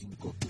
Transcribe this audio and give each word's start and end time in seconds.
Escuchas 0.00 0.14
la 0.14 0.16
nota 0.16 0.49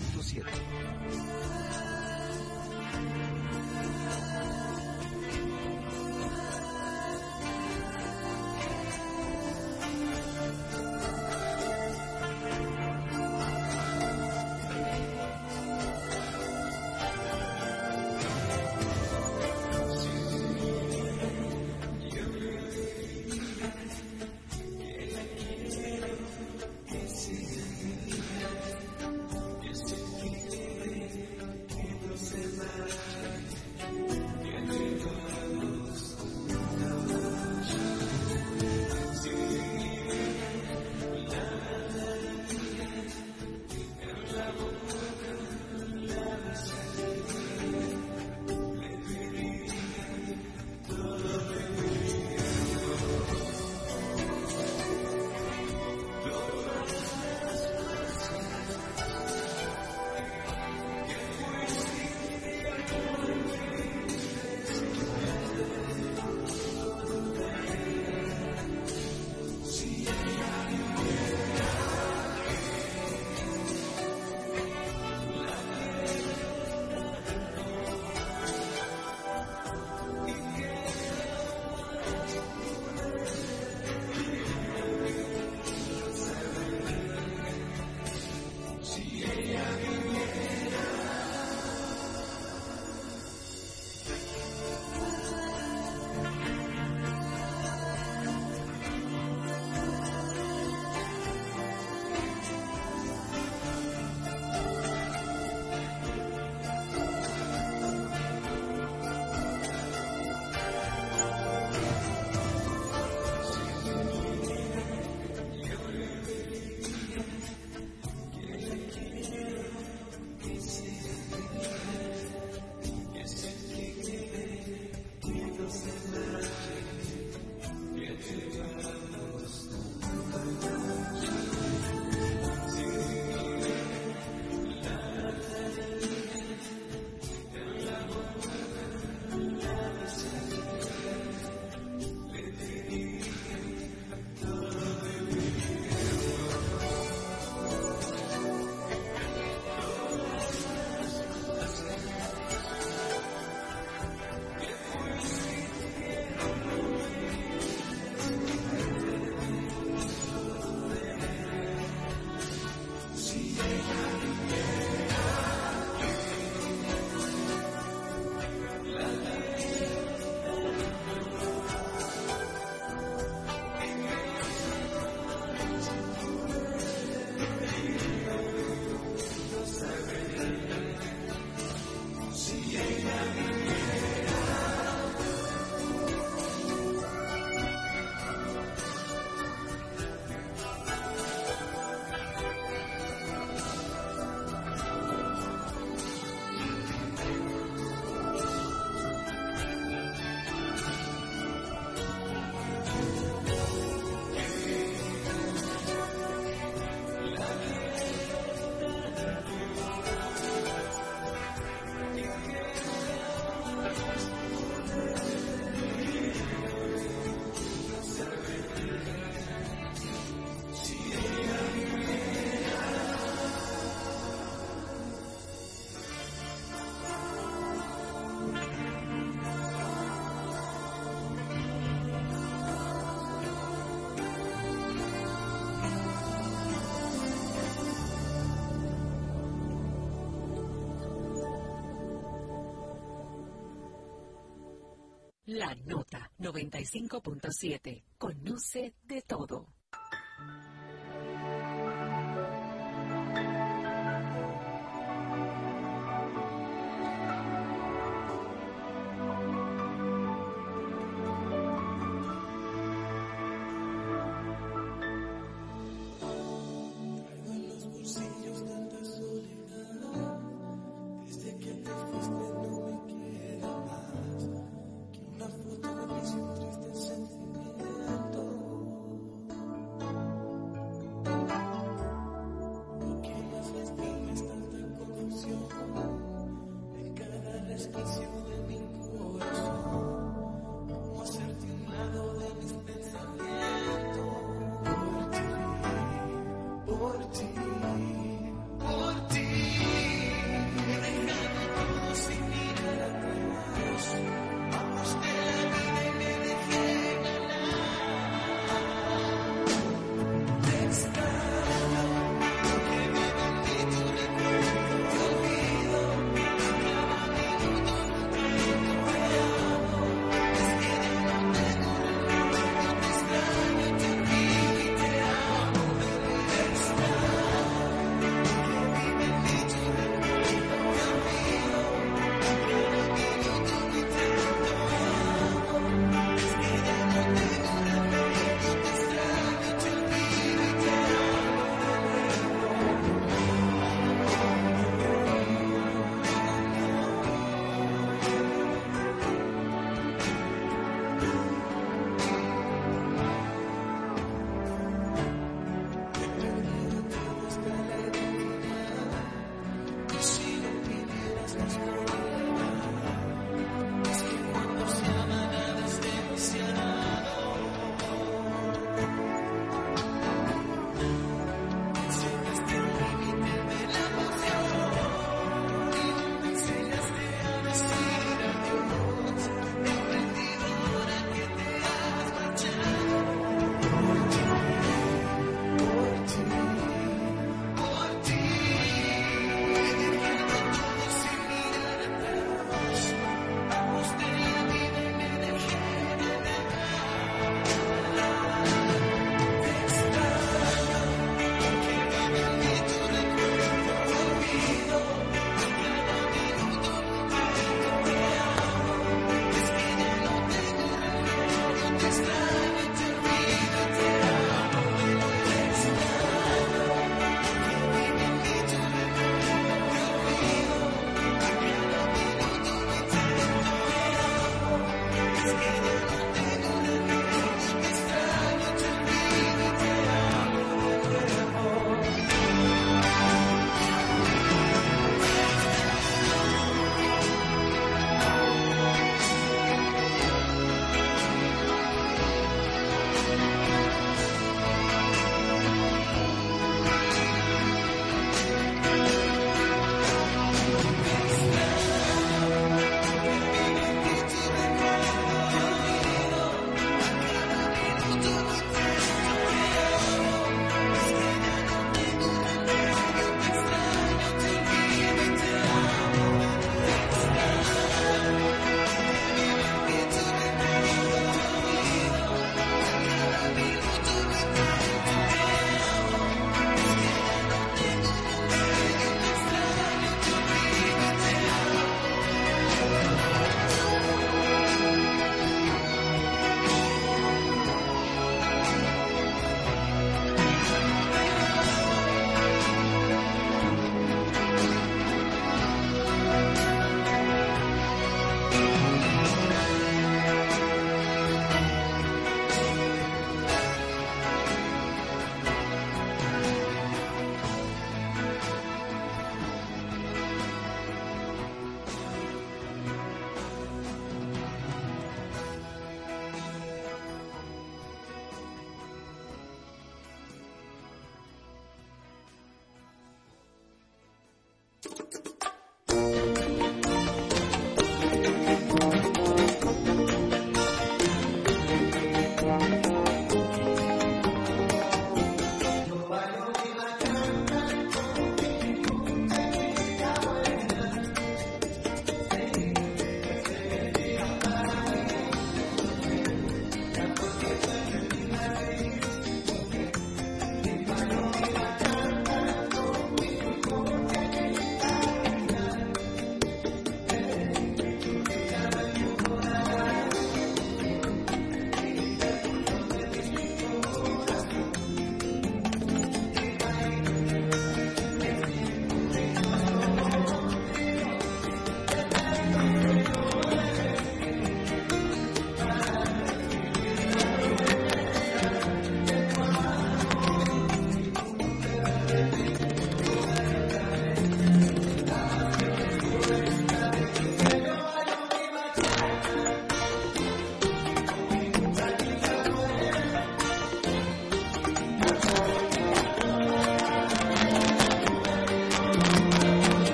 La 245.53 245.75
Nota 245.83 246.31
95.7. 246.39 248.03
Conoce 248.17 248.93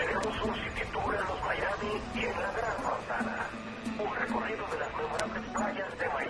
Tenemos 0.00 0.40
un 0.40 0.54
city 0.54 0.82
tour 0.94 1.14
en 1.14 1.24
los 1.28 1.40
Miami 1.44 2.00
y 2.14 2.24
en 2.24 2.32
la 2.40 2.50
Gran 2.52 2.82
Manzana. 2.82 3.46
Un 3.98 4.16
recorrido 4.16 4.66
de 4.68 4.78
las 4.78 4.96
memorables 4.96 5.44
playas 5.52 5.98
de 5.98 6.08
Miami 6.08 6.29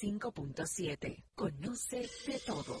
95.7. 0.00 1.24
Conoce 1.34 2.08
de 2.26 2.38
todo. 2.44 2.80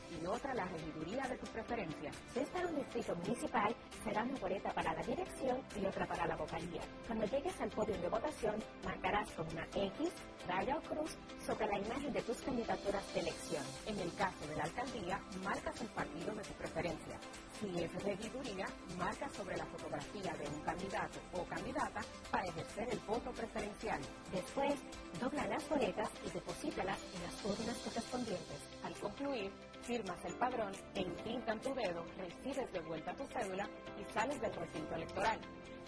y 0.11 0.25
otra 0.25 0.53
la 0.53 0.65
regiduría 0.65 1.23
de 1.27 1.37
tu 1.37 1.47
preferencia. 1.47 2.11
Si 2.33 2.39
es 2.39 2.49
para 2.49 2.67
un 2.67 2.75
distrito 2.75 3.15
municipal, 3.15 3.75
será 4.03 4.23
una 4.23 4.39
boleta 4.39 4.73
para 4.73 4.93
la 4.93 5.03
dirección 5.03 5.61
y 5.79 5.85
otra 5.85 6.05
para 6.07 6.27
la 6.27 6.35
vocalía. 6.35 6.81
Cuando 7.07 7.25
llegues 7.25 7.59
al 7.61 7.69
podio 7.69 7.97
de 7.97 8.09
votación, 8.09 8.55
marcarás 8.83 9.29
con 9.31 9.47
una 9.49 9.65
X, 9.73 10.09
raya 10.47 10.77
o 10.77 10.81
cruz 10.81 11.17
sobre 11.45 11.67
la 11.67 11.79
imagen 11.79 12.13
de 12.13 12.21
tus 12.21 12.37
candidaturas 12.41 13.13
de 13.13 13.19
elección. 13.19 13.63
En 13.85 13.99
el 13.99 14.13
caso 14.15 14.47
de 14.47 14.55
la 14.55 14.63
alcaldía, 14.63 15.19
marcas 15.43 15.81
el 15.81 15.87
partido 15.87 16.33
de 16.35 16.43
tu 16.43 16.53
preferencia. 16.53 17.19
Si 17.59 17.83
es 17.83 18.03
regiduría, 18.03 18.67
marca 18.97 19.29
sobre 19.29 19.55
la 19.55 19.65
fotografía 19.65 20.33
de 20.33 20.47
un 20.47 20.61
candidato 20.61 21.19
o 21.33 21.43
candidata 21.45 22.01
para 22.31 22.45
ejercer 22.45 22.89
el 22.89 22.99
voto 22.99 23.31
preferencial. 23.31 24.01
Después, 24.31 24.73
dobla 25.19 25.45
las 25.47 25.69
boletas 25.69 26.09
y 26.25 26.29
deposítalas 26.31 26.97
en 27.13 27.23
las 27.23 27.45
urnas 27.45 27.77
correspondientes. 27.77 28.57
Al 28.83 28.93
concluir, 28.95 29.51
firmas 29.81 30.23
el 30.25 30.35
padrón 30.35 30.71
e 30.95 31.01
impintan 31.01 31.59
tu 31.61 31.73
dedo, 31.73 32.05
recibes 32.17 32.71
de 32.71 32.79
vuelta 32.81 33.13
tu 33.15 33.25
cédula 33.27 33.67
y 33.99 34.13
sales 34.13 34.39
del 34.41 34.53
recinto 34.53 34.95
electoral. 34.95 35.39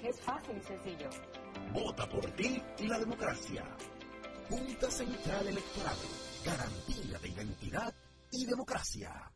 Es 0.02 0.20
fácil 0.22 0.58
y 0.58 0.62
sencillo. 0.62 1.10
Vota 1.72 2.08
por 2.08 2.30
ti 2.32 2.62
y 2.80 2.88
la 2.88 3.00
democracia. 3.00 3.64
Junta 4.50 4.92
Central 4.92 5.48
Electoral. 5.48 5.96
Garantía 6.46 7.18
de 7.20 7.30
identidad 7.30 7.94
y 8.32 8.46
democracia. 8.46 9.32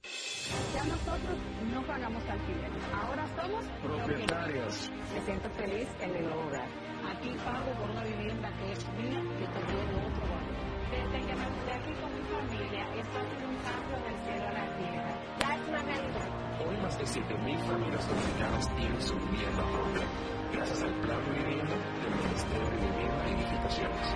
Ya 0.74 0.84
nosotros 0.84 1.38
no 1.72 1.86
pagamos 1.86 2.24
alquiler. 2.28 2.72
Ahora 2.94 3.26
somos 3.36 3.66
Propietarios. 3.82 4.92
Me 5.14 5.26
siento 5.26 5.50
feliz 5.52 5.88
en 6.02 6.14
mi 6.14 6.20
nuevo 6.20 6.42
hogar. 6.42 6.68
Aquí 7.16 7.30
pago 7.46 7.72
por 7.80 7.90
una 7.90 8.04
vivienda 8.04 8.50
que 8.58 8.72
es 8.72 8.88
mía 8.94 9.22
que 9.40 9.48
tengo 9.48 10.07
7.000 17.08 17.66
familias 17.66 18.06
dominicanas 18.10 18.76
tienen 18.76 19.02
su 19.02 19.16
vivienda 19.16 19.64
propia, 19.72 20.06
gracias 20.52 20.84
al 20.84 21.00
Plan 21.00 21.24
de 21.24 21.32
Vivienda 21.32 21.76
del 22.04 22.16
Ministerio 22.16 22.70
de 22.70 22.76
Vivienda 22.76 23.30
y 23.30 23.32
Edificaciones. 23.32 24.08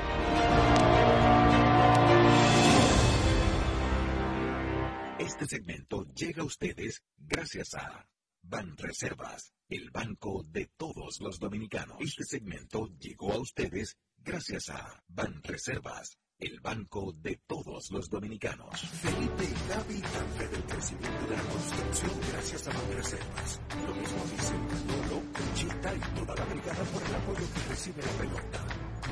Este 5.19 5.45
segmento 5.45 6.03
llega 6.13 6.41
a 6.41 6.45
ustedes 6.45 7.01
gracias 7.17 7.75
a 7.75 8.09
Ban 8.41 8.75
Reservas, 8.75 9.53
el 9.69 9.89
banco 9.89 10.43
de 10.49 10.69
todos 10.75 11.21
los 11.21 11.39
dominicanos. 11.39 11.95
Este 12.01 12.25
segmento 12.25 12.89
llegó 12.99 13.31
a 13.31 13.39
ustedes 13.39 13.95
gracias 14.17 14.69
a 14.69 15.01
Ban 15.07 15.41
Reservas, 15.43 16.17
el 16.41 16.59
banco 16.59 17.13
de 17.21 17.39
todos 17.45 17.91
los 17.91 18.09
dominicanos. 18.09 18.81
Felipe 18.81 19.43
y 19.45 19.69
Gaby 19.69 20.01
dan 20.01 20.27
fe 20.37 20.47
del 20.47 20.63
crecimiento 20.63 21.27
de 21.27 21.37
la 21.37 21.43
construcción 21.43 22.11
gracias 22.31 22.67
a 22.67 22.71
Ban 22.71 22.93
Reservas. 22.95 23.59
Lo 23.85 23.93
mismo 23.93 24.23
dicen 24.31 24.61
Manolo, 24.65 25.21
Chita 25.53 25.93
y 25.93 25.99
toda 26.19 26.35
la 26.35 26.45
brigada 26.45 26.83
por 26.85 27.03
el 27.03 27.15
apoyo 27.15 27.45
que 27.53 27.69
recibe 27.69 28.01
la 28.01 28.11
pelota. 28.17 28.59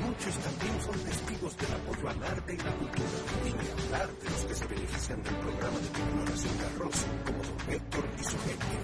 Muchos 0.02 0.34
también 0.38 0.80
son 0.82 0.98
testigos 1.04 1.56
del 1.56 1.72
apoyo 1.72 2.08
al 2.08 2.22
arte 2.24 2.54
y 2.54 2.58
la 2.58 2.76
cultura. 2.76 3.18
Y 3.46 3.52
ni 3.52 3.70
hablar 3.70 4.08
de 4.10 4.30
los 4.30 4.44
que 4.46 4.54
se 4.54 4.66
benefician 4.66 5.22
del 5.22 5.36
programa 5.36 5.78
de 5.78 5.88
tecnología 5.88 6.52
Carroz, 6.58 6.98
como 7.24 7.42
Don 7.44 7.74
Héctor 7.74 8.04
y 8.18 8.24
su 8.24 8.38
gente. 8.42 8.76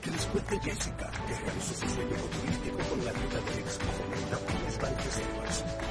Que 0.00 0.10
les 0.10 0.26
cuente 0.26 0.60
Jessica, 0.60 1.10
que 1.28 1.34
realizó 1.34 1.74
su 1.74 1.88
sueño 1.88 2.16
turístico 2.32 2.78
con 2.88 3.04
la 3.04 3.10
ayuda 3.10 3.40
del 3.44 3.58
ex 3.58 3.76
Fomenta 3.76 4.38
Pymes 4.46 4.78
Banreservas. 4.80 5.83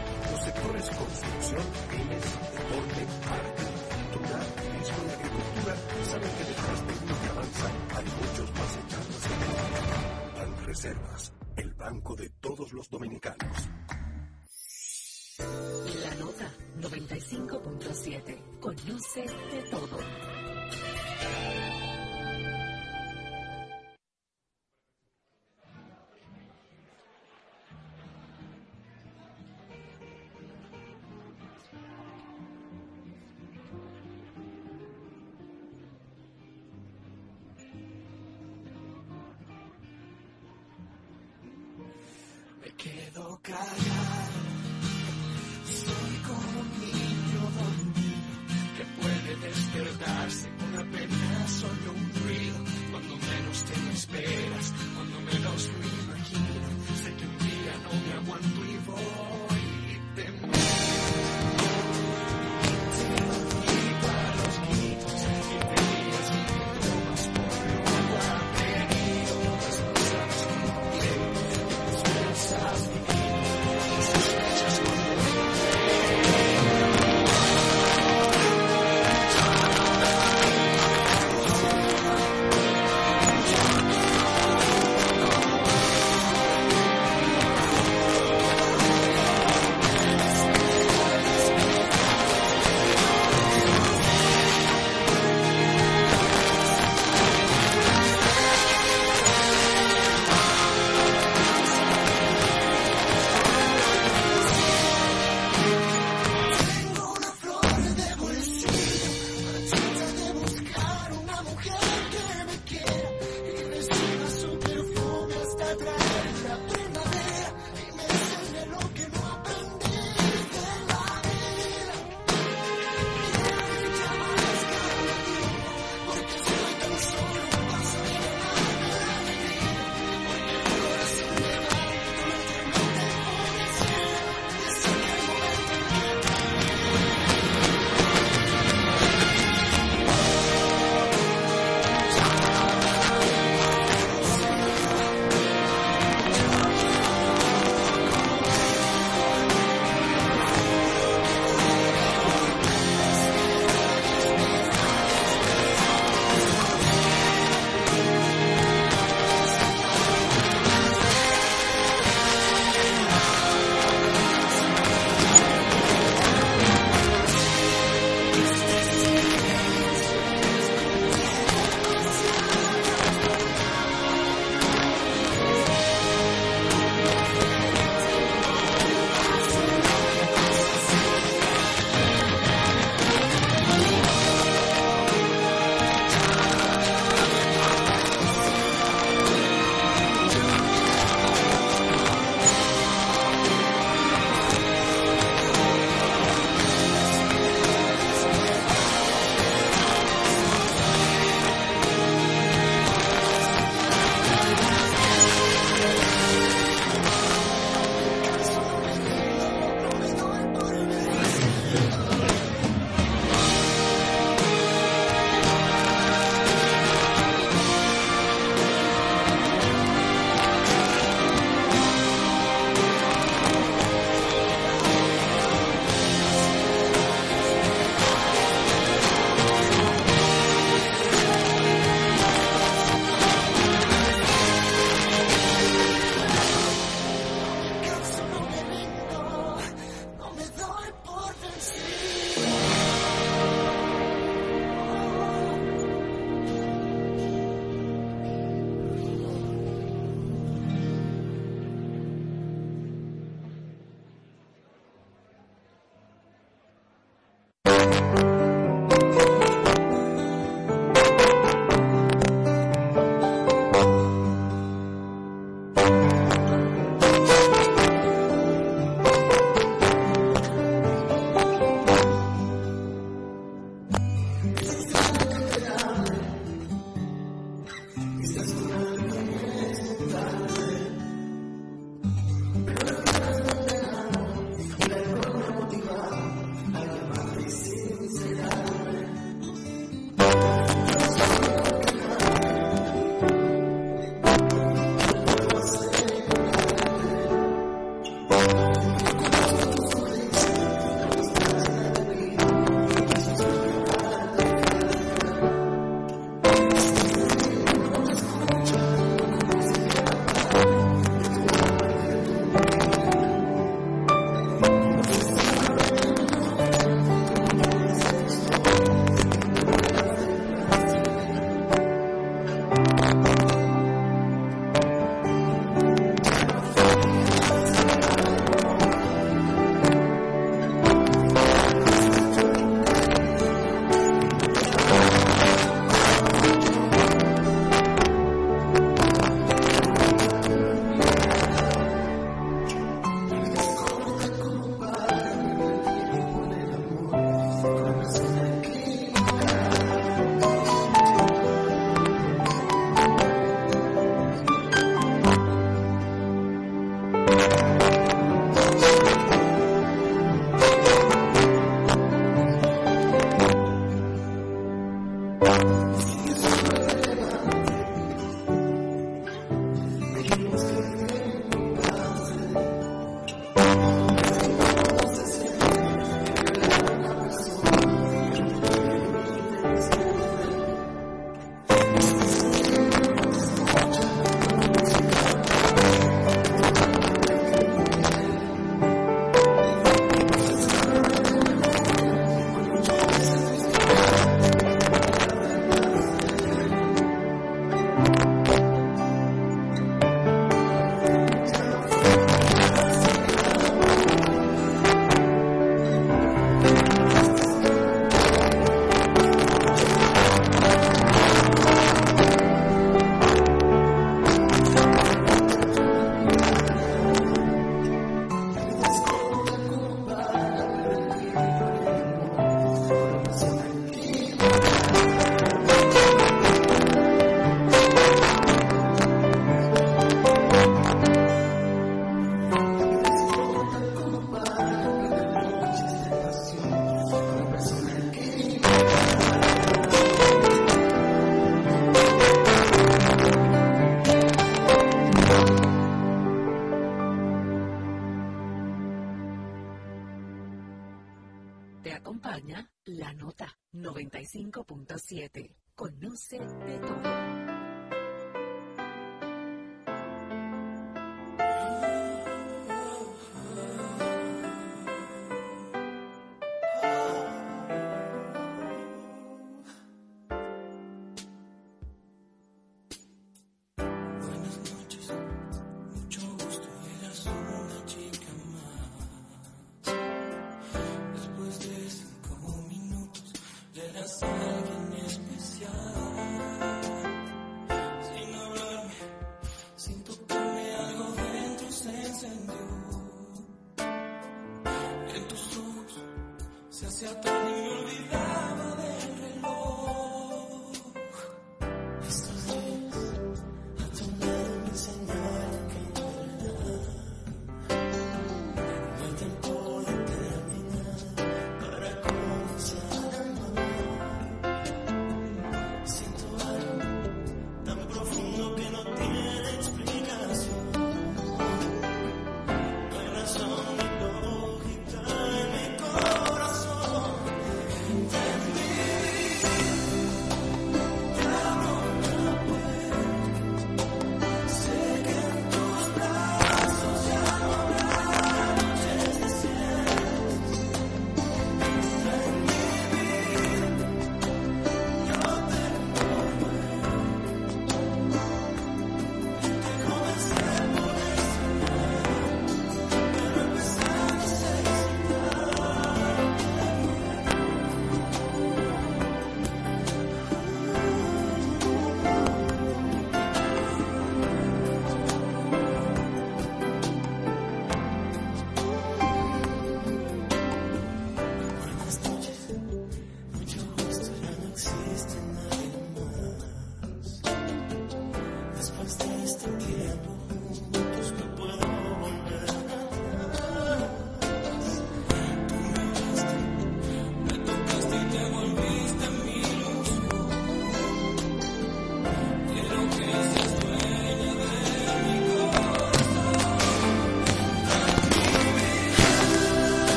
Sectores 0.44 0.90
construcción, 0.90 1.64
pymes, 1.90 2.26
deporte, 2.54 3.02
arte, 3.32 3.64
cultura, 4.12 4.40
turismo 4.60 5.00
y 5.04 5.12
agricultura 5.14 5.74
saben 6.04 6.32
que 6.38 6.44
detrás 6.44 6.80
de 6.86 6.94
uno 7.04 7.16
que 7.22 7.30
avanza 7.30 7.68
hay 7.96 8.06
muchos 8.06 8.48
más 8.52 8.72
echando 8.84 9.14
hacia 9.18 9.36
adelante. 9.38 10.38
Banreservas, 10.38 11.34
el 11.56 11.74
banco 11.76 12.16
de 12.16 12.30
todos 12.42 12.74
los 12.74 12.90
dominicanos. 12.90 13.70
La 15.40 16.16
nota 16.16 16.52
95.7. 16.82 18.60
Conoce 18.60 19.22
de 19.22 19.64
todo. 19.72 19.98
Me 43.14 43.20
quedo 43.20 43.40
callado. 43.44 44.40
Soy 45.66 46.16
como 46.26 46.60
un 46.62 46.70
niño 46.80 47.42
dormido 47.60 48.34
que 48.76 48.86
puede 49.02 49.36
despertarse 49.48 50.50
con 50.58 50.76
apenas 50.80 51.64
oye 51.64 51.90
un 51.90 52.24
ruido. 52.24 52.58
Cuando 52.92 53.16
menos 53.16 53.66
te 53.66 53.78
lo 53.78 53.92
esperas, 53.92 54.74
cuando 54.96 55.20
menos 55.20 55.70
lo 55.70 55.78
imagino. 56.04 56.66
Sé 57.04 57.16
que 57.16 57.26
un 57.26 57.38
día 57.38 57.74
no 57.84 57.92
me 58.02 58.14
aguanto 58.14 58.66
y 58.66 58.78
voy 58.88 59.62
y 59.92 60.16
te 60.16 60.32
muero. 60.32 61.23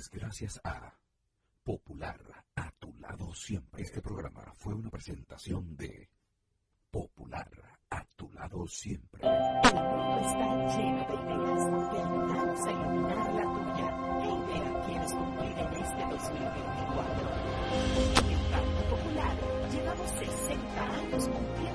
Ustedes 0.00 0.10
gracias 0.10 0.60
a 0.64 0.94
Popular, 1.62 2.18
a 2.56 2.70
tu 2.78 2.92
lado 3.00 3.34
siempre. 3.34 3.82
Este 3.82 4.00
programa 4.00 4.50
fue 4.56 4.74
una 4.74 4.88
presentación 4.88 5.76
de 5.76 6.08
Popular, 6.90 7.50
a 7.90 8.04
tu 8.16 8.32
lado 8.32 8.66
siempre. 8.66 9.20
El 9.22 9.74
mundo 9.74 10.20
está 10.20 10.46
lleno 10.76 11.06
de 11.06 11.14
ideas. 11.14 11.90
Te 11.90 11.98
ayudamos 11.98 12.66
a 12.66 12.70
iluminar 12.70 13.34
la 13.34 13.42
tuya. 13.42 13.88
¿Qué 14.20 14.28
idea 14.40 14.70
quieres 14.86 15.12
cumplir 15.12 15.58
en 15.58 15.72
este 15.74 16.02
2024? 16.08 17.30
En 18.30 18.40
Banco 18.50 18.82
Popular 18.96 19.36
llevamos 19.70 20.10
60 20.10 20.82
años 20.96 21.28
cumpliendo 21.28 21.69